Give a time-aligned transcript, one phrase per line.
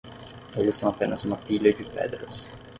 [0.57, 2.49] Eles são apenas uma pilha de pedras.